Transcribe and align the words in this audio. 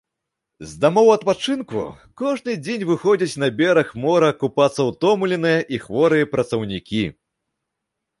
З 0.67 0.79
дамоў 0.83 1.09
адпачынку 1.15 1.81
кожны 2.21 2.55
дзень 2.65 2.85
выходзяць 2.91 3.39
на 3.43 3.49
бераг 3.59 3.91
мора 4.05 4.31
купацца 4.41 4.87
ўтомленыя 4.87 5.61
і 5.77 5.81
хворыя 5.85 6.31
працаўнікі. 6.33 7.03